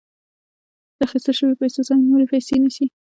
[0.97, 2.85] د اخیستل شویو پیسو ځای نورې پیسې نیسي